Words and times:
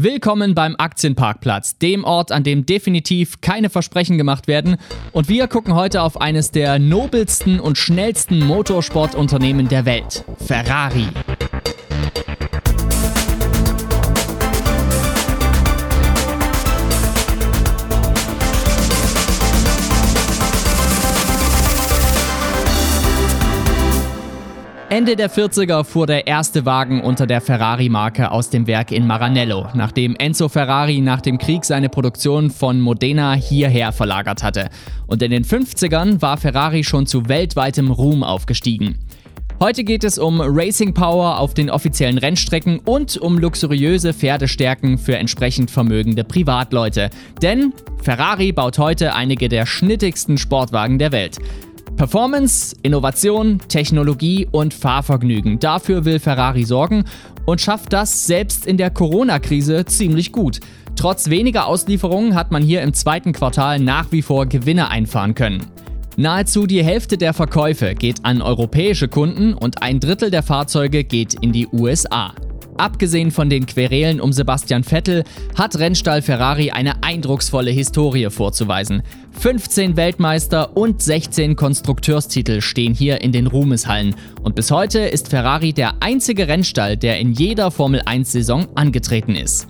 Willkommen 0.00 0.54
beim 0.54 0.76
Aktienparkplatz, 0.78 1.76
dem 1.78 2.04
Ort, 2.04 2.30
an 2.30 2.44
dem 2.44 2.64
definitiv 2.64 3.40
keine 3.40 3.68
Versprechen 3.68 4.16
gemacht 4.16 4.46
werden. 4.46 4.76
Und 5.10 5.28
wir 5.28 5.48
gucken 5.48 5.74
heute 5.74 6.02
auf 6.02 6.20
eines 6.20 6.52
der 6.52 6.78
nobelsten 6.78 7.58
und 7.58 7.78
schnellsten 7.78 8.46
Motorsportunternehmen 8.46 9.66
der 9.66 9.86
Welt, 9.86 10.24
Ferrari. 10.38 11.08
Ende 24.90 25.16
der 25.16 25.30
40er 25.30 25.84
fuhr 25.84 26.06
der 26.06 26.26
erste 26.26 26.64
Wagen 26.64 27.02
unter 27.02 27.26
der 27.26 27.42
Ferrari-Marke 27.42 28.30
aus 28.30 28.48
dem 28.48 28.66
Werk 28.66 28.90
in 28.90 29.06
Maranello, 29.06 29.68
nachdem 29.74 30.16
Enzo 30.16 30.48
Ferrari 30.48 31.02
nach 31.02 31.20
dem 31.20 31.36
Krieg 31.36 31.66
seine 31.66 31.90
Produktion 31.90 32.50
von 32.50 32.80
Modena 32.80 33.34
hierher 33.34 33.92
verlagert 33.92 34.42
hatte. 34.42 34.70
Und 35.06 35.22
in 35.22 35.30
den 35.30 35.44
50ern 35.44 36.22
war 36.22 36.38
Ferrari 36.38 36.84
schon 36.84 37.04
zu 37.04 37.28
weltweitem 37.28 37.90
Ruhm 37.90 38.22
aufgestiegen. 38.22 38.96
Heute 39.60 39.84
geht 39.84 40.04
es 40.04 40.18
um 40.18 40.40
Racing 40.40 40.94
Power 40.94 41.38
auf 41.38 41.52
den 41.52 41.68
offiziellen 41.68 42.16
Rennstrecken 42.16 42.78
und 42.78 43.18
um 43.18 43.38
luxuriöse 43.38 44.14
Pferdestärken 44.14 44.96
für 44.96 45.18
entsprechend 45.18 45.70
vermögende 45.70 46.24
Privatleute. 46.24 47.10
Denn 47.42 47.74
Ferrari 48.02 48.52
baut 48.52 48.78
heute 48.78 49.14
einige 49.14 49.50
der 49.50 49.66
schnittigsten 49.66 50.38
Sportwagen 50.38 50.98
der 50.98 51.12
Welt. 51.12 51.38
Performance, 51.98 52.76
Innovation, 52.84 53.58
Technologie 53.66 54.46
und 54.52 54.72
Fahrvergnügen. 54.72 55.58
Dafür 55.58 56.04
will 56.04 56.20
Ferrari 56.20 56.62
sorgen 56.62 57.04
und 57.44 57.60
schafft 57.60 57.92
das 57.92 58.24
selbst 58.24 58.66
in 58.66 58.76
der 58.76 58.90
Corona-Krise 58.90 59.84
ziemlich 59.84 60.30
gut. 60.30 60.60
Trotz 60.94 61.28
weniger 61.28 61.66
Auslieferungen 61.66 62.36
hat 62.36 62.52
man 62.52 62.62
hier 62.62 62.82
im 62.82 62.94
zweiten 62.94 63.32
Quartal 63.32 63.80
nach 63.80 64.12
wie 64.12 64.22
vor 64.22 64.46
Gewinne 64.46 64.90
einfahren 64.90 65.34
können. 65.34 65.66
Nahezu 66.16 66.68
die 66.68 66.84
Hälfte 66.84 67.18
der 67.18 67.34
Verkäufe 67.34 67.96
geht 67.96 68.24
an 68.24 68.42
europäische 68.42 69.08
Kunden 69.08 69.52
und 69.54 69.82
ein 69.82 69.98
Drittel 69.98 70.30
der 70.30 70.44
Fahrzeuge 70.44 71.02
geht 71.02 71.34
in 71.34 71.50
die 71.50 71.66
USA. 71.66 72.32
Abgesehen 72.78 73.32
von 73.32 73.50
den 73.50 73.66
Querelen 73.66 74.20
um 74.20 74.32
Sebastian 74.32 74.84
Vettel 74.84 75.24
hat 75.56 75.76
Rennstall 75.80 76.22
Ferrari 76.22 76.70
eine 76.70 77.02
eindrucksvolle 77.02 77.72
Historie 77.72 78.30
vorzuweisen. 78.30 79.02
15 79.32 79.96
Weltmeister 79.96 80.76
und 80.76 81.02
16 81.02 81.56
Konstrukteurstitel 81.56 82.60
stehen 82.60 82.94
hier 82.94 83.20
in 83.20 83.32
den 83.32 83.48
Ruhmeshallen. 83.48 84.14
Und 84.42 84.54
bis 84.54 84.70
heute 84.70 85.00
ist 85.00 85.28
Ferrari 85.28 85.72
der 85.72 85.94
einzige 86.00 86.46
Rennstall, 86.46 86.96
der 86.96 87.18
in 87.18 87.32
jeder 87.32 87.72
Formel 87.72 88.00
1-Saison 88.02 88.68
angetreten 88.76 89.34
ist. 89.34 89.66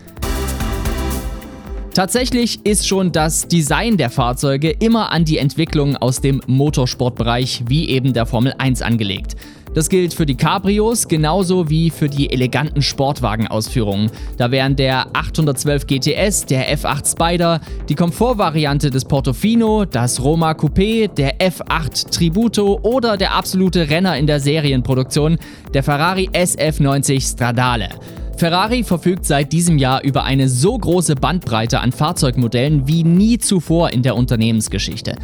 Tatsächlich 1.94 2.64
ist 2.64 2.86
schon 2.86 3.10
das 3.10 3.48
Design 3.48 3.96
der 3.96 4.10
Fahrzeuge 4.10 4.70
immer 4.70 5.10
an 5.10 5.24
die 5.24 5.38
Entwicklung 5.38 5.96
aus 5.96 6.20
dem 6.20 6.42
Motorsportbereich 6.46 7.64
wie 7.66 7.88
eben 7.88 8.12
der 8.12 8.26
Formel 8.26 8.54
1 8.56 8.82
angelegt. 8.82 9.34
Das 9.78 9.88
gilt 9.88 10.12
für 10.12 10.26
die 10.26 10.34
Cabrios 10.34 11.06
genauso 11.06 11.70
wie 11.70 11.90
für 11.90 12.08
die 12.08 12.32
eleganten 12.32 12.82
Sportwagenausführungen. 12.82 14.10
Da 14.36 14.50
wären 14.50 14.74
der 14.74 15.06
812 15.12 15.86
GTS, 15.86 16.46
der 16.46 16.76
F8 16.76 17.12
Spider, 17.12 17.60
die 17.88 17.94
Komfortvariante 17.94 18.90
des 18.90 19.04
Portofino, 19.04 19.84
das 19.84 20.20
Roma 20.20 20.50
Coupé, 20.50 21.06
der 21.06 21.38
F8 21.38 22.10
Tributo 22.10 22.80
oder 22.82 23.16
der 23.16 23.36
absolute 23.36 23.88
Renner 23.88 24.18
in 24.18 24.26
der 24.26 24.40
Serienproduktion, 24.40 25.38
der 25.72 25.84
Ferrari 25.84 26.28
SF90 26.32 27.34
Stradale. 27.34 27.90
Ferrari 28.36 28.82
verfügt 28.82 29.26
seit 29.26 29.52
diesem 29.52 29.78
Jahr 29.78 30.02
über 30.02 30.24
eine 30.24 30.48
so 30.48 30.76
große 30.76 31.14
Bandbreite 31.14 31.78
an 31.78 31.92
Fahrzeugmodellen 31.92 32.88
wie 32.88 33.04
nie 33.04 33.38
zuvor 33.38 33.92
in 33.92 34.02
der 34.02 34.16
Unternehmensgeschichte. 34.16 35.14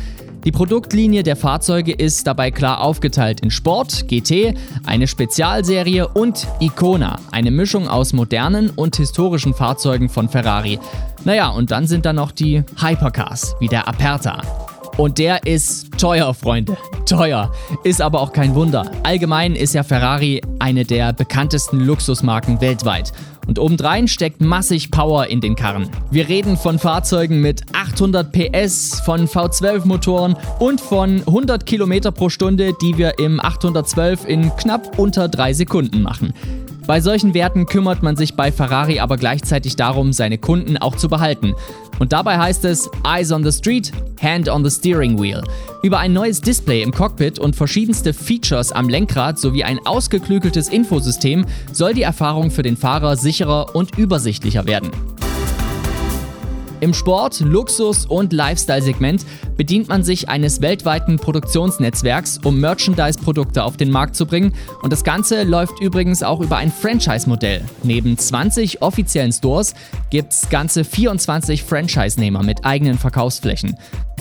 Die 0.45 0.53
Produktlinie 0.53 1.23
der 1.23 1.37
Fahrzeuge 1.37 1.93
ist 1.93 2.27
dabei 2.27 2.51
klar 2.51 2.83
aufgeteilt 2.83 3.41
in 3.41 3.51
Sport, 3.51 4.09
GT, 4.09 4.55
eine 4.85 5.07
Spezialserie 5.07 6.07
und 6.07 6.47
Icona, 6.61 7.19
eine 7.31 7.51
Mischung 7.51 7.89
aus 7.89 8.13
modernen 8.13 8.69
und 8.69 8.97
historischen 8.97 9.55
Fahrzeugen 9.55 10.11
von 10.11 10.29
Ferrari. 10.29 10.79
Naja, 11.25 11.49
und 11.49 11.71
dann 11.71 11.87
sind 11.87 12.05
da 12.05 12.13
noch 12.13 12.31
die 12.31 12.63
Hypercars, 12.79 13.57
wie 13.59 13.69
der 13.69 13.89
Aperta. 13.89 14.43
Und 14.99 15.19
der 15.19 15.45
ist 15.47 15.99
teuer, 15.99 16.35
Freunde. 16.35 16.77
Teuer. 17.07 17.51
Ist 17.83 18.01
aber 18.01 18.21
auch 18.21 18.33
kein 18.33 18.55
Wunder. 18.55 18.91
Allgemein 19.03 19.57
ist 19.57 19.75
ja 19.75 19.83
Ferrari 19.83 20.41
eine 20.61 20.85
der 20.85 21.13
bekanntesten 21.13 21.81
Luxusmarken 21.81 22.61
weltweit. 22.61 23.13
Und 23.47 23.59
obendrein 23.59 24.09
steckt 24.09 24.41
massig 24.41 24.91
Power 24.91 25.27
in 25.27 25.41
den 25.41 25.57
Karren. 25.57 25.89
Wir 26.11 26.29
reden 26.29 26.57
von 26.57 26.79
Fahrzeugen 26.79 27.41
mit 27.41 27.63
800 27.73 28.33
PS, 28.33 29.01
von 29.05 29.29
V12-Motoren 29.29 30.37
und 30.59 30.81
von 30.81 31.21
100 31.21 31.67
Kilometer 31.67 32.11
pro 32.13 32.29
Stunde, 32.29 32.73
die 32.81 32.97
wir 32.97 33.19
im 33.19 33.41
812 33.41 34.27
in 34.27 34.55
knapp 34.57 34.99
unter 34.99 35.29
drei 35.29 35.53
Sekunden 35.53 36.03
machen. 36.03 36.33
Bei 36.87 37.01
solchen 37.01 37.33
Werten 37.33 37.65
kümmert 37.65 38.03
man 38.03 38.15
sich 38.15 38.35
bei 38.35 38.53
Ferrari 38.53 39.01
aber 39.01 39.17
gleichzeitig 39.17 39.75
darum, 39.75 40.13
seine 40.13 40.37
Kunden 40.37 40.77
auch 40.77 40.97
zu 40.97 41.09
behalten. 41.09 41.55
Und 41.99 42.13
dabei 42.13 42.39
heißt 42.39 42.65
es 42.65 42.91
Eyes 43.07 43.33
on 43.33 43.45
the 43.45 43.53
Street, 43.53 43.93
Hand 44.21 44.49
on 44.49 44.65
the 44.65 44.71
Steering 44.71 45.21
Wheel. 45.21 45.43
Über 45.83 45.99
ein 45.99 46.13
neues 46.13 46.41
Display 46.41 46.83
im 46.83 46.93
Cockpit 46.93 47.39
und 47.39 47.55
verschiedenste 47.55 48.13
Features 48.13 48.73
am 48.73 48.89
Lenkrad 48.89 49.39
sowie 49.39 49.65
ein 49.65 49.79
ausgeklügeltes 49.87 50.69
Infosystem 50.69 51.45
soll 51.73 51.95
die 51.95 52.03
Erfahrung 52.03 52.51
für 52.51 52.63
den 52.63 52.77
Fahrer 52.77 53.17
sicherer 53.17 53.75
und 53.75 53.99
übersichtlicher 53.99 54.67
werden. 54.67 54.91
Im 56.85 56.93
Sport, 56.93 57.41
Luxus 57.41 58.05
und 58.05 58.35
Lifestyle-Segment 58.35 59.25
bedient 59.57 59.89
man 59.89 60.05
sich 60.05 60.29
eines 60.29 60.61
weltweiten 60.61 61.17
Produktionsnetzwerks, 61.17 62.41
um 62.45 62.61
Merchandise-Produkte 62.61 63.65
auf 63.65 63.79
den 63.79 63.91
Markt 63.91 64.17
zu 64.17 64.27
bringen. 64.27 64.53
Und 64.83 64.93
das 64.93 65.03
Ganze 65.03 65.45
läuft 65.45 65.81
übrigens 65.81 66.23
auch 66.23 66.41
über 66.41 66.59
ein 66.59 66.71
Franchise-Modell. 66.71 67.65
Neben 67.85 68.19
20 68.19 68.83
offiziellen 68.83 69.33
Stores 69.33 69.73
gibt 70.11 70.35
es 70.35 70.51
ganze 70.51 70.85
24 70.85 71.63
Franchise-Nehmer 71.63 72.43
mit 72.43 72.67
eigenen 72.67 72.99
Verkaufsflächen. 72.99 73.79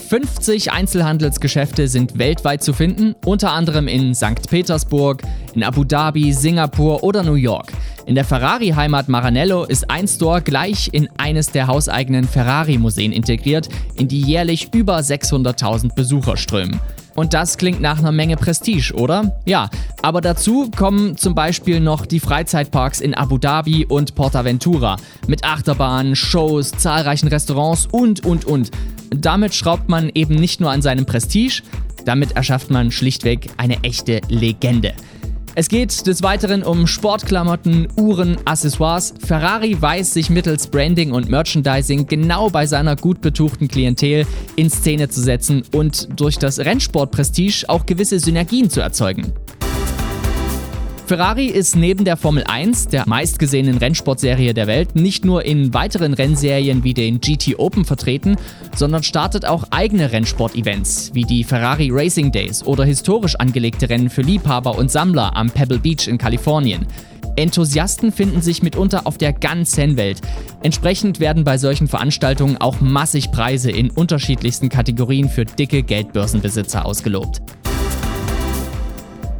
50 0.08 0.72
Einzelhandelsgeschäfte 0.72 1.86
sind 1.86 2.18
weltweit 2.18 2.62
zu 2.62 2.72
finden, 2.72 3.14
unter 3.26 3.52
anderem 3.52 3.88
in 3.88 4.14
St. 4.14 4.48
Petersburg, 4.48 5.22
in 5.54 5.62
Abu 5.62 5.84
Dhabi, 5.84 6.32
Singapur 6.32 7.02
oder 7.02 7.22
New 7.22 7.34
York. 7.34 7.72
In 8.06 8.14
der 8.14 8.24
Ferrari-Heimat 8.24 9.08
Maranello 9.08 9.64
ist 9.64 9.90
ein 9.90 10.06
Store 10.06 10.42
gleich 10.42 10.90
in 10.92 11.08
eines 11.16 11.48
der 11.48 11.68
hauseigenen 11.68 12.28
Ferrari-Museen 12.28 13.12
integriert, 13.12 13.70
in 13.94 14.08
die 14.08 14.20
jährlich 14.20 14.68
über 14.74 14.98
600.000 14.98 15.94
Besucher 15.94 16.36
strömen. 16.36 16.80
Und 17.14 17.32
das 17.32 17.56
klingt 17.56 17.80
nach 17.80 18.00
einer 18.00 18.12
Menge 18.12 18.36
Prestige, 18.36 18.92
oder? 18.92 19.40
Ja, 19.46 19.70
aber 20.02 20.20
dazu 20.20 20.70
kommen 20.76 21.16
zum 21.16 21.34
Beispiel 21.34 21.80
noch 21.80 22.04
die 22.04 22.20
Freizeitparks 22.20 23.00
in 23.00 23.14
Abu 23.14 23.38
Dhabi 23.38 23.86
und 23.86 24.14
Portaventura 24.14 24.96
mit 25.26 25.44
Achterbahnen, 25.44 26.14
Shows, 26.14 26.72
zahlreichen 26.72 27.28
Restaurants 27.28 27.86
und, 27.90 28.26
und, 28.26 28.44
und. 28.44 28.70
Damit 29.16 29.54
schraubt 29.54 29.88
man 29.88 30.10
eben 30.14 30.34
nicht 30.34 30.60
nur 30.60 30.70
an 30.70 30.82
seinem 30.82 31.06
Prestige, 31.06 31.62
damit 32.04 32.32
erschafft 32.32 32.70
man 32.70 32.90
schlichtweg 32.90 33.48
eine 33.56 33.82
echte 33.82 34.20
Legende. 34.28 34.92
Es 35.56 35.68
geht 35.68 36.08
des 36.08 36.24
Weiteren 36.24 36.64
um 36.64 36.88
Sportklamotten, 36.88 37.86
Uhren, 37.96 38.38
Accessoires. 38.44 39.14
Ferrari 39.24 39.80
weiß 39.80 40.12
sich 40.12 40.28
mittels 40.28 40.66
Branding 40.66 41.12
und 41.12 41.28
Merchandising 41.28 42.08
genau 42.08 42.50
bei 42.50 42.66
seiner 42.66 42.96
gut 42.96 43.20
betuchten 43.20 43.68
Klientel 43.68 44.26
in 44.56 44.68
Szene 44.68 45.08
zu 45.08 45.20
setzen 45.20 45.62
und 45.72 46.08
durch 46.18 46.38
das 46.38 46.58
Rennsportprestige 46.58 47.68
auch 47.68 47.86
gewisse 47.86 48.18
Synergien 48.18 48.68
zu 48.68 48.80
erzeugen. 48.80 49.32
Ferrari 51.06 51.48
ist 51.48 51.76
neben 51.76 52.06
der 52.06 52.16
Formel 52.16 52.44
1, 52.44 52.88
der 52.88 53.06
meistgesehenen 53.06 53.76
Rennsportserie 53.76 54.54
der 54.54 54.66
Welt, 54.66 54.96
nicht 54.96 55.26
nur 55.26 55.44
in 55.44 55.74
weiteren 55.74 56.14
Rennserien 56.14 56.82
wie 56.82 56.94
den 56.94 57.20
GT 57.20 57.58
Open 57.58 57.84
vertreten, 57.84 58.36
sondern 58.74 59.02
startet 59.02 59.44
auch 59.44 59.64
eigene 59.70 60.12
Rennsport-Events 60.12 61.10
wie 61.12 61.24
die 61.24 61.44
Ferrari 61.44 61.90
Racing 61.92 62.32
Days 62.32 62.64
oder 62.64 62.86
historisch 62.86 63.36
angelegte 63.36 63.90
Rennen 63.90 64.08
für 64.08 64.22
Liebhaber 64.22 64.78
und 64.78 64.90
Sammler 64.90 65.36
am 65.36 65.50
Pebble 65.50 65.78
Beach 65.78 66.08
in 66.08 66.16
Kalifornien. 66.16 66.86
Enthusiasten 67.36 68.10
finden 68.10 68.40
sich 68.40 68.62
mitunter 68.62 69.06
auf 69.06 69.18
der 69.18 69.34
ganzen 69.34 69.98
Welt. 69.98 70.22
Entsprechend 70.62 71.20
werden 71.20 71.44
bei 71.44 71.58
solchen 71.58 71.86
Veranstaltungen 71.86 72.56
auch 72.56 72.80
massig 72.80 73.30
Preise 73.30 73.70
in 73.70 73.90
unterschiedlichsten 73.90 74.70
Kategorien 74.70 75.28
für 75.28 75.44
dicke 75.44 75.82
Geldbörsenbesitzer 75.82 76.86
ausgelobt. 76.86 77.42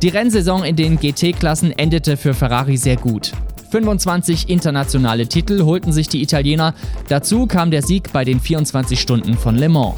Die 0.04 0.10
Rennsaison 0.10 0.64
in 0.64 0.76
den 0.76 0.98
GT-Klassen 0.98 1.70
endete 1.70 2.18
für 2.18 2.34
Ferrari 2.34 2.76
sehr 2.76 2.96
gut. 2.96 3.32
25 3.70 4.50
internationale 4.50 5.26
Titel 5.26 5.62
holten 5.62 5.94
sich 5.94 6.08
die 6.08 6.20
Italiener, 6.20 6.74
dazu 7.08 7.46
kam 7.46 7.70
der 7.70 7.80
Sieg 7.80 8.12
bei 8.12 8.22
den 8.22 8.38
24 8.38 9.00
Stunden 9.00 9.32
von 9.32 9.56
Le 9.56 9.70
Mans. 9.70 9.94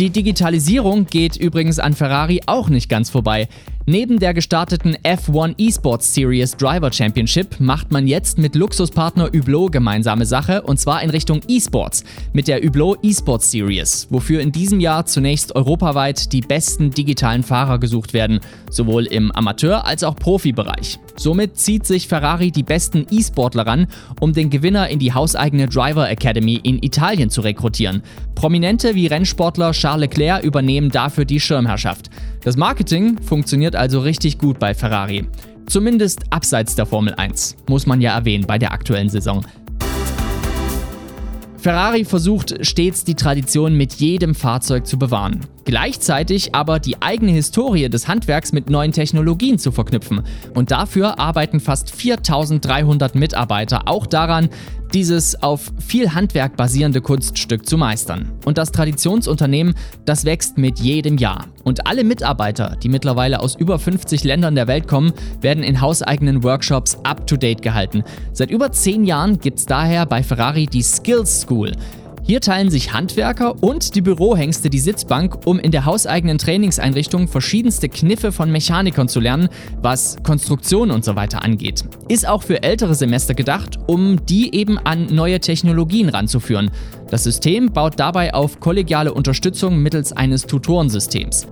Die 0.00 0.10
Digitalisierung 0.10 1.06
geht 1.06 1.36
übrigens 1.36 1.78
an 1.78 1.94
Ferrari 1.94 2.40
auch 2.46 2.68
nicht 2.68 2.88
ganz 2.88 3.10
vorbei. 3.10 3.46
Neben 3.90 4.18
der 4.18 4.34
gestarteten 4.34 4.96
F1 4.96 5.54
Esports 5.58 6.12
Series 6.12 6.54
Driver 6.58 6.92
Championship 6.92 7.58
macht 7.58 7.90
man 7.90 8.06
jetzt 8.06 8.36
mit 8.36 8.54
Luxuspartner 8.54 9.30
Hublot 9.34 9.72
gemeinsame 9.72 10.26
Sache 10.26 10.60
und 10.60 10.78
zwar 10.78 11.02
in 11.02 11.08
Richtung 11.08 11.40
Esports 11.48 12.04
mit 12.34 12.48
der 12.48 12.62
Hublot 12.62 13.02
Esports 13.02 13.50
Series, 13.50 14.06
wofür 14.10 14.42
in 14.42 14.52
diesem 14.52 14.78
Jahr 14.78 15.06
zunächst 15.06 15.56
europaweit 15.56 16.34
die 16.34 16.42
besten 16.42 16.90
digitalen 16.90 17.42
Fahrer 17.42 17.78
gesucht 17.78 18.12
werden, 18.12 18.40
sowohl 18.70 19.06
im 19.06 19.32
Amateur- 19.32 19.86
als 19.86 20.04
auch 20.04 20.16
Profibereich. 20.16 20.98
Somit 21.16 21.56
zieht 21.56 21.86
sich 21.86 22.08
Ferrari 22.08 22.50
die 22.50 22.62
besten 22.62 23.06
E-Sportler 23.10 23.66
ran, 23.66 23.86
um 24.20 24.34
den 24.34 24.50
Gewinner 24.50 24.90
in 24.90 24.98
die 24.98 25.14
hauseigene 25.14 25.66
Driver 25.66 26.10
Academy 26.10 26.60
in 26.62 26.82
Italien 26.82 27.30
zu 27.30 27.40
rekrutieren. 27.40 28.02
Prominente 28.34 28.94
wie 28.94 29.06
Rennsportler 29.06 29.72
Charles 29.72 30.10
Leclerc 30.10 30.44
übernehmen 30.44 30.90
dafür 30.90 31.24
die 31.24 31.40
Schirmherrschaft. 31.40 32.10
Das 32.48 32.56
Marketing 32.56 33.18
funktioniert 33.20 33.76
also 33.76 34.00
richtig 34.00 34.38
gut 34.38 34.58
bei 34.58 34.72
Ferrari. 34.72 35.28
Zumindest 35.66 36.22
abseits 36.30 36.74
der 36.74 36.86
Formel 36.86 37.12
1, 37.12 37.56
muss 37.68 37.84
man 37.84 38.00
ja 38.00 38.16
erwähnen 38.16 38.46
bei 38.46 38.56
der 38.56 38.72
aktuellen 38.72 39.10
Saison. 39.10 39.44
Ferrari 41.58 42.06
versucht 42.06 42.64
stets 42.64 43.04
die 43.04 43.16
Tradition 43.16 43.76
mit 43.76 43.92
jedem 43.96 44.34
Fahrzeug 44.34 44.86
zu 44.86 44.98
bewahren. 44.98 45.40
Gleichzeitig 45.66 46.54
aber 46.54 46.78
die 46.78 47.02
eigene 47.02 47.32
Historie 47.32 47.90
des 47.90 48.08
Handwerks 48.08 48.52
mit 48.52 48.70
neuen 48.70 48.92
Technologien 48.92 49.58
zu 49.58 49.70
verknüpfen. 49.70 50.22
Und 50.54 50.70
dafür 50.70 51.18
arbeiten 51.18 51.60
fast 51.60 51.94
4300 51.94 53.14
Mitarbeiter 53.14 53.88
auch 53.88 54.06
daran, 54.06 54.48
dieses 54.94 55.42
auf 55.42 55.72
viel 55.78 56.14
Handwerk 56.14 56.56
basierende 56.56 57.00
Kunststück 57.00 57.66
zu 57.66 57.76
meistern. 57.76 58.32
Und 58.44 58.58
das 58.58 58.72
Traditionsunternehmen, 58.72 59.74
das 60.04 60.24
wächst 60.24 60.58
mit 60.58 60.78
jedem 60.78 61.18
Jahr. 61.18 61.46
Und 61.64 61.86
alle 61.86 62.04
Mitarbeiter, 62.04 62.76
die 62.82 62.88
mittlerweile 62.88 63.40
aus 63.40 63.54
über 63.54 63.78
50 63.78 64.24
Ländern 64.24 64.54
der 64.54 64.66
Welt 64.66 64.88
kommen, 64.88 65.12
werden 65.40 65.62
in 65.62 65.80
hauseigenen 65.80 66.42
Workshops 66.42 66.96
up-to-date 67.02 67.62
gehalten. 67.62 68.04
Seit 68.32 68.50
über 68.50 68.72
10 68.72 69.04
Jahren 69.04 69.38
gibt 69.38 69.58
es 69.58 69.66
daher 69.66 70.06
bei 70.06 70.22
Ferrari 70.22 70.66
die 70.66 70.82
Skills 70.82 71.42
School. 71.42 71.72
Hier 72.30 72.42
teilen 72.42 72.68
sich 72.68 72.92
Handwerker 72.92 73.62
und 73.62 73.94
die 73.94 74.02
Bürohengste 74.02 74.68
die 74.68 74.80
Sitzbank, 74.80 75.46
um 75.46 75.58
in 75.58 75.70
der 75.70 75.86
hauseigenen 75.86 76.36
Trainingseinrichtung 76.36 77.26
verschiedenste 77.26 77.88
Kniffe 77.88 78.32
von 78.32 78.52
Mechanikern 78.52 79.08
zu 79.08 79.18
lernen, 79.18 79.48
was 79.80 80.18
Konstruktion 80.22 80.90
und 80.90 81.06
so 81.06 81.16
weiter 81.16 81.42
angeht. 81.42 81.86
Ist 82.08 82.28
auch 82.28 82.42
für 82.42 82.62
ältere 82.62 82.94
Semester 82.94 83.32
gedacht, 83.32 83.78
um 83.86 84.26
die 84.26 84.54
eben 84.54 84.78
an 84.78 85.06
neue 85.06 85.40
Technologien 85.40 86.10
ranzuführen. 86.10 86.70
Das 87.10 87.24
System 87.24 87.72
baut 87.72 87.98
dabei 87.98 88.34
auf 88.34 88.60
kollegiale 88.60 89.14
Unterstützung 89.14 89.78
mittels 89.78 90.12
eines 90.12 90.42
Tutorensystems. 90.42 91.46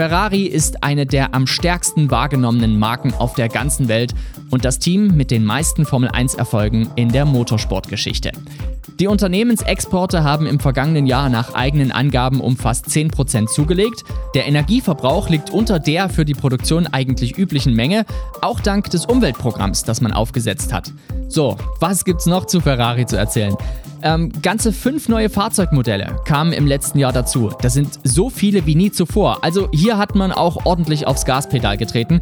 Ferrari 0.00 0.46
ist 0.46 0.82
eine 0.82 1.04
der 1.04 1.34
am 1.34 1.46
stärksten 1.46 2.10
wahrgenommenen 2.10 2.78
Marken 2.78 3.12
auf 3.12 3.34
der 3.34 3.50
ganzen 3.50 3.88
Welt 3.88 4.14
und 4.48 4.64
das 4.64 4.78
Team 4.78 5.08
mit 5.08 5.30
den 5.30 5.44
meisten 5.44 5.84
Formel-1-Erfolgen 5.84 6.88
in 6.96 7.12
der 7.12 7.26
Motorsportgeschichte. 7.26 8.32
Die 8.98 9.06
Unternehmensexporte 9.06 10.24
haben 10.24 10.46
im 10.46 10.60
vergangenen 10.60 11.06
Jahr 11.06 11.28
nach 11.28 11.54
eigenen 11.54 11.92
Angaben 11.92 12.40
um 12.40 12.56
fast 12.56 12.86
10% 12.86 13.46
zugelegt. 13.46 14.04
Der 14.34 14.46
Energieverbrauch 14.46 15.28
liegt 15.28 15.50
unter 15.50 15.78
der 15.78 16.08
für 16.08 16.24
die 16.24 16.34
Produktion 16.34 16.86
eigentlich 16.86 17.38
üblichen 17.38 17.74
Menge, 17.74 18.04
auch 18.42 18.60
dank 18.60 18.90
des 18.90 19.06
Umweltprogramms, 19.06 19.84
das 19.84 20.00
man 20.00 20.12
aufgesetzt 20.12 20.72
hat. 20.72 20.92
So, 21.28 21.56
was 21.78 22.04
gibt's 22.04 22.26
noch 22.26 22.46
zu 22.46 22.60
Ferrari 22.60 23.06
zu 23.06 23.16
erzählen? 23.16 23.56
Ähm, 24.02 24.32
ganze 24.42 24.72
fünf 24.72 25.08
neue 25.08 25.28
Fahrzeugmodelle 25.28 26.16
kamen 26.24 26.52
im 26.52 26.66
letzten 26.66 26.98
Jahr 26.98 27.12
dazu. 27.12 27.50
Das 27.60 27.74
sind 27.74 27.98
so 28.02 28.30
viele 28.30 28.64
wie 28.66 28.74
nie 28.74 28.90
zuvor. 28.90 29.44
Also 29.44 29.68
hier 29.72 29.98
hat 29.98 30.14
man 30.14 30.32
auch 30.32 30.64
ordentlich 30.64 31.06
aufs 31.06 31.26
Gaspedal 31.26 31.76
getreten. 31.76 32.20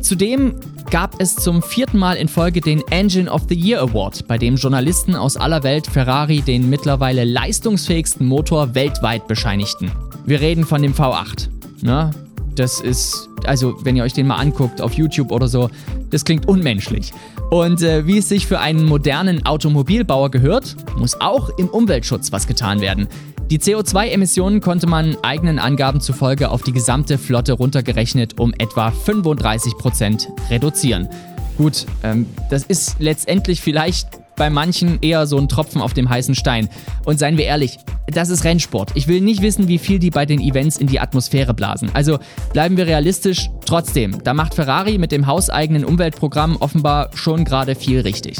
Zudem 0.00 0.54
gab 0.90 1.20
es 1.20 1.34
zum 1.34 1.62
vierten 1.62 1.98
Mal 1.98 2.16
in 2.16 2.28
Folge 2.28 2.60
den 2.60 2.82
Engine 2.90 3.30
of 3.30 3.42
the 3.48 3.54
Year 3.54 3.80
Award, 3.80 4.26
bei 4.26 4.38
dem 4.38 4.56
Journalisten 4.56 5.14
aus 5.14 5.36
aller 5.36 5.62
Welt 5.62 5.86
Ferrari 5.86 6.40
den 6.40 6.70
mittlerweile 6.70 7.24
leistungsfähigsten 7.24 8.26
Motor 8.26 8.74
weltweit 8.74 9.26
bescheinigten. 9.28 9.90
Wir 10.24 10.40
reden 10.40 10.64
von 10.64 10.82
dem 10.82 10.94
V8. 10.94 11.48
Ne? 11.82 12.10
Das 12.58 12.80
ist, 12.80 13.28
also 13.44 13.76
wenn 13.84 13.94
ihr 13.94 14.02
euch 14.02 14.14
den 14.14 14.26
mal 14.26 14.36
anguckt 14.36 14.80
auf 14.80 14.94
YouTube 14.94 15.30
oder 15.30 15.46
so, 15.46 15.70
das 16.10 16.24
klingt 16.24 16.48
unmenschlich. 16.48 17.12
Und 17.50 17.82
äh, 17.82 18.04
wie 18.04 18.18
es 18.18 18.28
sich 18.28 18.48
für 18.48 18.58
einen 18.58 18.84
modernen 18.84 19.46
Automobilbauer 19.46 20.32
gehört, 20.32 20.74
muss 20.98 21.20
auch 21.20 21.50
im 21.56 21.68
Umweltschutz 21.68 22.32
was 22.32 22.48
getan 22.48 22.80
werden. 22.80 23.06
Die 23.48 23.60
CO2-Emissionen 23.60 24.60
konnte 24.60 24.88
man 24.88 25.16
eigenen 25.22 25.60
Angaben 25.60 26.00
zufolge 26.00 26.50
auf 26.50 26.62
die 26.62 26.72
gesamte 26.72 27.16
Flotte 27.16 27.52
runtergerechnet 27.52 28.40
um 28.40 28.52
etwa 28.58 28.90
35 28.90 29.74
Prozent 29.78 30.28
reduzieren. 30.50 31.08
Gut, 31.56 31.86
ähm, 32.02 32.26
das 32.50 32.64
ist 32.64 32.96
letztendlich 32.98 33.60
vielleicht 33.60 34.08
bei 34.38 34.48
manchen 34.48 34.98
eher 35.02 35.26
so 35.26 35.36
ein 35.36 35.48
Tropfen 35.48 35.82
auf 35.82 35.92
dem 35.92 36.08
heißen 36.08 36.34
Stein. 36.34 36.68
Und 37.04 37.18
seien 37.18 37.36
wir 37.36 37.44
ehrlich, 37.44 37.78
das 38.06 38.30
ist 38.30 38.44
Rennsport. 38.44 38.92
Ich 38.94 39.08
will 39.08 39.20
nicht 39.20 39.42
wissen, 39.42 39.68
wie 39.68 39.78
viel 39.78 39.98
die 39.98 40.10
bei 40.10 40.24
den 40.24 40.40
Events 40.40 40.78
in 40.78 40.86
die 40.86 41.00
Atmosphäre 41.00 41.52
blasen. 41.52 41.90
Also 41.92 42.18
bleiben 42.52 42.76
wir 42.76 42.86
realistisch. 42.86 43.50
Trotzdem, 43.66 44.22
da 44.24 44.32
macht 44.32 44.54
Ferrari 44.54 44.96
mit 44.96 45.12
dem 45.12 45.26
hauseigenen 45.26 45.84
Umweltprogramm 45.84 46.56
offenbar 46.56 47.10
schon 47.14 47.44
gerade 47.44 47.74
viel 47.74 48.00
richtig. 48.00 48.38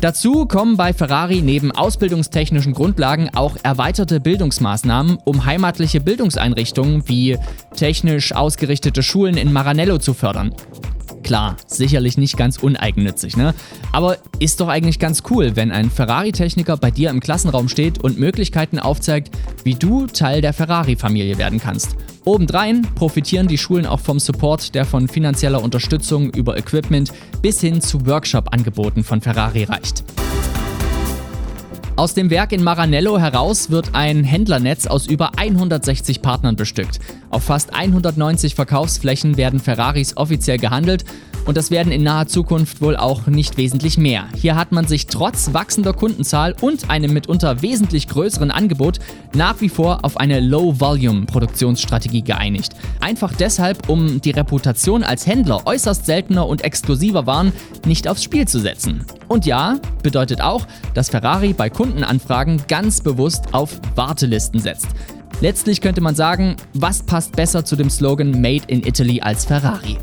Dazu 0.00 0.46
kommen 0.46 0.76
bei 0.76 0.92
Ferrari 0.92 1.40
neben 1.42 1.72
ausbildungstechnischen 1.72 2.72
Grundlagen 2.72 3.30
auch 3.34 3.56
erweiterte 3.62 4.20
Bildungsmaßnahmen, 4.20 5.18
um 5.24 5.44
heimatliche 5.44 6.00
Bildungseinrichtungen 6.00 7.08
wie 7.08 7.38
technisch 7.74 8.34
ausgerichtete 8.34 9.02
Schulen 9.02 9.36
in 9.36 9.52
Maranello 9.52 9.98
zu 9.98 10.14
fördern. 10.14 10.54
Klar, 11.24 11.56
sicherlich 11.66 12.18
nicht 12.18 12.36
ganz 12.36 12.58
uneigennützig, 12.58 13.38
ne? 13.38 13.54
Aber 13.92 14.18
ist 14.40 14.60
doch 14.60 14.68
eigentlich 14.68 14.98
ganz 14.98 15.22
cool, 15.30 15.56
wenn 15.56 15.72
ein 15.72 15.90
Ferrari-Techniker 15.90 16.76
bei 16.76 16.90
dir 16.90 17.08
im 17.08 17.20
Klassenraum 17.20 17.70
steht 17.70 18.04
und 18.04 18.18
Möglichkeiten 18.18 18.78
aufzeigt, 18.78 19.30
wie 19.64 19.74
du 19.74 20.06
Teil 20.06 20.42
der 20.42 20.52
Ferrari-Familie 20.52 21.38
werden 21.38 21.58
kannst. 21.58 21.96
Obendrein 22.26 22.82
profitieren 22.94 23.48
die 23.48 23.58
Schulen 23.58 23.86
auch 23.86 24.00
vom 24.00 24.20
Support, 24.20 24.74
der 24.74 24.84
von 24.84 25.08
finanzieller 25.08 25.62
Unterstützung 25.62 26.28
über 26.30 26.58
Equipment 26.58 27.10
bis 27.40 27.60
hin 27.60 27.80
zu 27.80 28.04
Workshop-Angeboten 28.06 29.02
von 29.02 29.22
Ferrari 29.22 29.64
reicht. 29.64 30.04
Aus 31.96 32.12
dem 32.12 32.28
Werk 32.28 32.50
in 32.50 32.64
Maranello 32.64 33.20
heraus 33.20 33.70
wird 33.70 33.94
ein 33.94 34.24
Händlernetz 34.24 34.88
aus 34.88 35.06
über 35.06 35.38
160 35.38 36.22
Partnern 36.22 36.56
bestückt. 36.56 36.98
Auf 37.34 37.42
fast 37.42 37.74
190 37.74 38.54
Verkaufsflächen 38.54 39.36
werden 39.36 39.58
Ferraris 39.58 40.16
offiziell 40.16 40.56
gehandelt 40.56 41.04
und 41.46 41.56
das 41.56 41.72
werden 41.72 41.90
in 41.90 42.04
naher 42.04 42.28
Zukunft 42.28 42.80
wohl 42.80 42.96
auch 42.96 43.26
nicht 43.26 43.56
wesentlich 43.56 43.98
mehr. 43.98 44.28
Hier 44.36 44.54
hat 44.54 44.70
man 44.70 44.86
sich 44.86 45.08
trotz 45.08 45.52
wachsender 45.52 45.94
Kundenzahl 45.94 46.54
und 46.60 46.90
einem 46.90 47.12
mitunter 47.12 47.60
wesentlich 47.60 48.06
größeren 48.06 48.52
Angebot 48.52 49.00
nach 49.34 49.60
wie 49.60 49.68
vor 49.68 50.04
auf 50.04 50.16
eine 50.16 50.38
Low-Volume-Produktionsstrategie 50.38 52.22
geeinigt. 52.22 52.74
Einfach 53.00 53.32
deshalb, 53.34 53.88
um 53.88 54.20
die 54.20 54.30
Reputation 54.30 55.02
als 55.02 55.26
Händler 55.26 55.66
äußerst 55.66 56.06
seltener 56.06 56.46
und 56.46 56.62
exklusiver 56.62 57.26
Waren 57.26 57.50
nicht 57.84 58.06
aufs 58.06 58.22
Spiel 58.22 58.46
zu 58.46 58.60
setzen. 58.60 59.04
Und 59.26 59.44
ja, 59.44 59.80
bedeutet 60.04 60.40
auch, 60.40 60.68
dass 60.94 61.10
Ferrari 61.10 61.52
bei 61.52 61.68
Kundenanfragen 61.68 62.62
ganz 62.68 63.00
bewusst 63.00 63.52
auf 63.52 63.80
Wartelisten 63.96 64.60
setzt. 64.60 64.86
Letztlich 65.40 65.80
könnte 65.80 66.00
man 66.00 66.14
sagen, 66.14 66.56
was 66.74 67.02
passt 67.02 67.36
besser 67.36 67.64
zu 67.64 67.76
dem 67.76 67.90
Slogan 67.90 68.40
Made 68.40 68.64
in 68.68 68.82
Italy 68.86 69.20
als 69.20 69.44
Ferrari? 69.44 69.98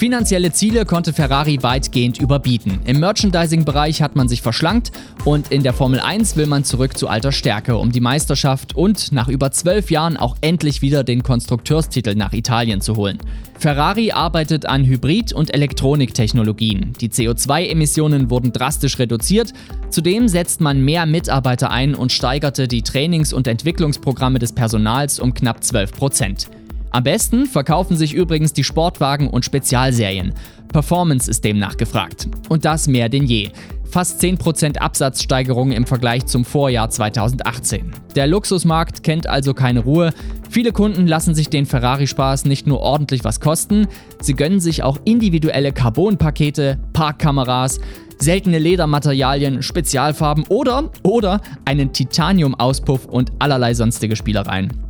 Finanzielle 0.00 0.50
Ziele 0.50 0.86
konnte 0.86 1.12
Ferrari 1.12 1.62
weitgehend 1.62 2.18
überbieten. 2.18 2.78
Im 2.86 3.00
Merchandising-Bereich 3.00 4.00
hat 4.00 4.16
man 4.16 4.30
sich 4.30 4.40
verschlankt 4.40 4.92
und 5.26 5.52
in 5.52 5.62
der 5.62 5.74
Formel 5.74 6.00
1 6.00 6.36
will 6.36 6.46
man 6.46 6.64
zurück 6.64 6.96
zu 6.96 7.06
alter 7.06 7.32
Stärke, 7.32 7.76
um 7.76 7.92
die 7.92 8.00
Meisterschaft 8.00 8.74
und 8.74 9.12
nach 9.12 9.28
über 9.28 9.52
zwölf 9.52 9.90
Jahren 9.90 10.16
auch 10.16 10.38
endlich 10.40 10.80
wieder 10.80 11.04
den 11.04 11.22
Konstrukteurstitel 11.22 12.14
nach 12.14 12.32
Italien 12.32 12.80
zu 12.80 12.96
holen. 12.96 13.18
Ferrari 13.58 14.10
arbeitet 14.10 14.64
an 14.64 14.86
Hybrid- 14.86 15.34
und 15.34 15.52
Elektroniktechnologien. 15.52 16.94
Die 16.98 17.10
CO2-Emissionen 17.10 18.30
wurden 18.30 18.52
drastisch 18.52 18.98
reduziert. 18.98 19.52
Zudem 19.90 20.28
setzt 20.28 20.62
man 20.62 20.82
mehr 20.82 21.04
Mitarbeiter 21.04 21.70
ein 21.70 21.94
und 21.94 22.10
steigerte 22.10 22.68
die 22.68 22.80
Trainings- 22.80 23.34
und 23.34 23.46
Entwicklungsprogramme 23.46 24.38
des 24.38 24.54
Personals 24.54 25.20
um 25.20 25.34
knapp 25.34 25.62
12 25.62 25.92
Prozent. 25.92 26.48
Am 26.92 27.04
besten 27.04 27.46
verkaufen 27.46 27.96
sich 27.96 28.14
übrigens 28.14 28.52
die 28.52 28.64
Sportwagen 28.64 29.28
und 29.28 29.44
Spezialserien. 29.44 30.34
Performance 30.72 31.30
ist 31.30 31.44
demnach 31.44 31.76
gefragt. 31.76 32.28
Und 32.48 32.64
das 32.64 32.88
mehr 32.88 33.08
denn 33.08 33.26
je. 33.26 33.50
Fast 33.84 34.22
10% 34.22 34.78
Absatzsteigerung 34.78 35.72
im 35.72 35.86
Vergleich 35.86 36.26
zum 36.26 36.44
Vorjahr 36.44 36.90
2018. 36.90 37.92
Der 38.14 38.26
Luxusmarkt 38.26 39.02
kennt 39.02 39.28
also 39.28 39.54
keine 39.54 39.80
Ruhe. 39.80 40.12
Viele 40.48 40.72
Kunden 40.72 41.06
lassen 41.06 41.34
sich 41.34 41.48
den 41.48 41.66
Ferrari-Spaß 41.66 42.44
nicht 42.44 42.66
nur 42.66 42.80
ordentlich 42.80 43.24
was 43.24 43.40
kosten, 43.40 43.86
sie 44.20 44.34
gönnen 44.34 44.60
sich 44.60 44.82
auch 44.82 44.98
individuelle 45.04 45.72
Carbon-Pakete, 45.72 46.78
Parkkameras, 46.92 47.80
seltene 48.18 48.58
Ledermaterialien, 48.58 49.62
Spezialfarben 49.62 50.44
oder, 50.48 50.90
oder 51.02 51.40
einen 51.64 51.92
Titanium-Auspuff 51.92 53.06
und 53.06 53.32
allerlei 53.38 53.74
sonstige 53.74 54.16
Spielereien. 54.16 54.89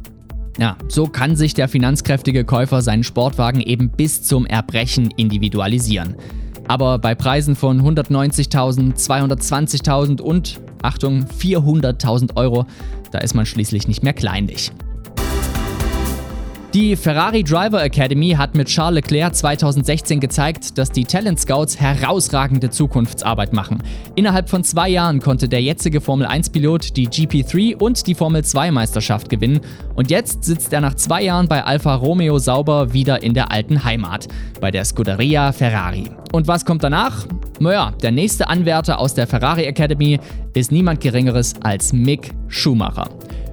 Ja, 0.61 0.77
so 0.89 1.07
kann 1.07 1.37
sich 1.37 1.55
der 1.55 1.69
finanzkräftige 1.69 2.45
Käufer 2.45 2.83
seinen 2.83 3.03
Sportwagen 3.03 3.63
eben 3.63 3.89
bis 3.89 4.23
zum 4.23 4.45
Erbrechen 4.45 5.11
individualisieren. 5.17 6.17
Aber 6.69 6.99
bei 6.99 7.15
Preisen 7.15 7.57
von 7.57 7.81
190.000, 7.81 8.95
220.000 8.95 10.21
und, 10.21 10.61
Achtung, 10.83 11.25
400.000 11.25 12.37
Euro, 12.37 12.67
da 13.11 13.21
ist 13.21 13.35
man 13.35 13.47
schließlich 13.47 13.89
nicht 13.89 14.03
mehr 14.03 14.13
kleinlich. 14.13 14.71
Die 16.73 16.95
Ferrari 16.95 17.43
Driver 17.43 17.83
Academy 17.83 18.31
hat 18.31 18.55
mit 18.55 18.69
Charles 18.69 18.95
Leclerc 18.95 19.35
2016 19.35 20.21
gezeigt, 20.21 20.79
dass 20.79 20.93
die 20.93 21.05
Talent 21.05 21.41
Scouts 21.41 21.81
herausragende 21.81 22.71
Zukunftsarbeit 22.71 23.53
machen. 23.53 23.83
Innerhalb 24.15 24.49
von 24.49 24.63
zwei 24.63 24.89
Jahren 24.89 25.19
konnte 25.19 25.49
der 25.49 25.61
jetzige 25.61 26.01
Formel 26.01 26.29
1-Pilot 26.29 26.97
die 26.97 27.09
GP3 27.09 27.75
und 27.75 28.07
die 28.07 28.15
Formel 28.15 28.43
2-Meisterschaft 28.43 29.29
gewinnen 29.29 29.63
und 29.97 30.13
jetzt 30.13 30.45
sitzt 30.45 30.73
er 30.73 30.81
nach 30.81 30.95
zwei 30.95 31.25
Jahren 31.25 31.49
bei 31.49 31.65
Alfa 31.65 31.93
Romeo 31.97 32.39
Sauber 32.39 32.93
wieder 32.93 33.21
in 33.21 33.35
der 33.35 33.51
alten 33.51 33.83
Heimat, 33.83 34.29
bei 34.61 34.71
der 34.71 34.85
Scuderia 34.85 35.51
Ferrari. 35.51 36.05
Und 36.31 36.47
was 36.47 36.65
kommt 36.65 36.85
danach? 36.85 37.27
Naja, 37.59 37.93
der 38.01 38.13
nächste 38.13 38.49
Anwärter 38.49 39.01
aus 39.01 39.15
der 39.15 39.27
Ferrari 39.27 39.65
Academy 39.65 40.21
ist 40.55 40.71
niemand 40.71 41.01
Geringeres 41.01 41.57
als 41.65 41.93
Mick 41.93 42.31
Schumacher. 42.47 43.09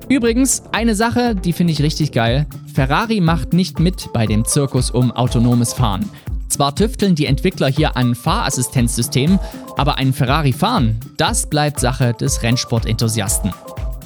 Übrigens, 0.10 0.64
eine 0.72 0.96
Sache, 0.96 1.36
die 1.36 1.52
finde 1.52 1.74
ich 1.74 1.82
richtig 1.82 2.14
geil. 2.14 2.46
Ferrari 2.74 3.20
macht 3.20 3.54
nicht 3.54 3.80
mit 3.80 4.14
bei 4.14 4.26
dem 4.26 4.46
Zirkus 4.46 4.90
um 4.90 5.12
autonomes 5.12 5.74
Fahren. 5.74 6.10
Zwar 6.48 6.74
tüfteln 6.76 7.14
die 7.14 7.26
Entwickler 7.26 7.68
hier 7.68 7.98
an 7.98 8.16
Fahrassistenzsystemen, 8.16 9.38
aber 9.76 9.98
ein 9.98 10.14
Ferrari 10.14 10.54
fahren, 10.54 10.98
das 11.18 11.50
bleibt 11.50 11.80
Sache 11.80 12.14
des 12.14 12.42
Rennsportenthusiasten. 12.42 13.54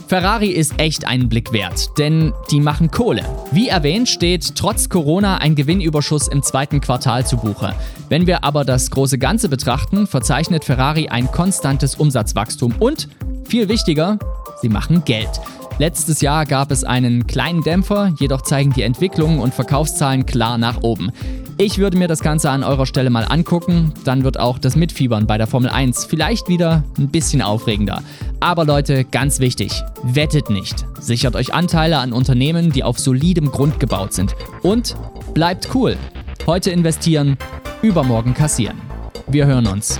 Ferrari 0.07 0.49
ist 0.49 0.73
echt 0.77 1.07
einen 1.07 1.29
Blick 1.29 1.53
wert, 1.53 1.97
denn 1.97 2.33
die 2.49 2.59
machen 2.59 2.91
Kohle. 2.91 3.23
Wie 3.51 3.69
erwähnt 3.69 4.09
steht 4.09 4.55
trotz 4.55 4.89
Corona 4.89 5.37
ein 5.37 5.55
Gewinnüberschuss 5.55 6.27
im 6.27 6.43
zweiten 6.43 6.81
Quartal 6.81 7.25
zu 7.25 7.37
Buche. 7.37 7.73
Wenn 8.09 8.27
wir 8.27 8.43
aber 8.43 8.65
das 8.65 8.91
große 8.91 9.19
Ganze 9.19 9.47
betrachten, 9.47 10.07
verzeichnet 10.07 10.65
Ferrari 10.65 11.07
ein 11.07 11.31
konstantes 11.31 11.95
Umsatzwachstum 11.95 12.73
und, 12.79 13.07
viel 13.45 13.69
wichtiger, 13.69 14.19
sie 14.61 14.67
machen 14.69 15.05
Geld. 15.05 15.29
Letztes 15.81 16.21
Jahr 16.21 16.45
gab 16.45 16.69
es 16.69 16.83
einen 16.83 17.25
kleinen 17.25 17.63
Dämpfer, 17.63 18.13
jedoch 18.19 18.43
zeigen 18.43 18.71
die 18.71 18.83
Entwicklungen 18.83 19.39
und 19.39 19.51
Verkaufszahlen 19.51 20.27
klar 20.27 20.59
nach 20.59 20.83
oben. 20.83 21.11
Ich 21.57 21.79
würde 21.79 21.97
mir 21.97 22.07
das 22.07 22.19
Ganze 22.19 22.51
an 22.51 22.63
eurer 22.63 22.85
Stelle 22.85 23.09
mal 23.09 23.23
angucken, 23.23 23.91
dann 24.05 24.23
wird 24.23 24.39
auch 24.39 24.59
das 24.59 24.75
Mitfiebern 24.75 25.25
bei 25.25 25.39
der 25.39 25.47
Formel 25.47 25.71
1 25.71 26.05
vielleicht 26.05 26.49
wieder 26.49 26.83
ein 26.99 27.07
bisschen 27.07 27.41
aufregender. 27.41 28.03
Aber 28.39 28.63
Leute, 28.63 29.05
ganz 29.05 29.39
wichtig, 29.39 29.81
wettet 30.03 30.51
nicht. 30.51 30.85
Sichert 30.99 31.35
euch 31.35 31.51
Anteile 31.51 31.97
an 31.97 32.13
Unternehmen, 32.13 32.71
die 32.71 32.83
auf 32.83 32.99
solidem 32.99 33.49
Grund 33.49 33.79
gebaut 33.79 34.13
sind. 34.13 34.35
Und 34.61 34.95
bleibt 35.33 35.73
cool. 35.73 35.97
Heute 36.45 36.69
investieren, 36.69 37.37
übermorgen 37.81 38.35
kassieren. 38.35 38.77
Wir 39.25 39.47
hören 39.47 39.65
uns. 39.65 39.99